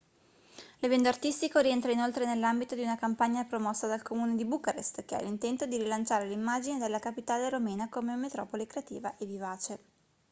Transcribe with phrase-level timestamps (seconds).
[0.79, 5.21] l'evento artistico rientra inoltre nell'ambito di una campagna promossa dal comune di bucarest che ha
[5.21, 9.79] l'intento di rilanciare l'immagine della capitale romena come metropoli creativa e vivace